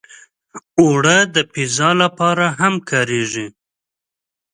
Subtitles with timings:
[0.81, 3.47] اوړه د پیزا لپاره هم کارېږي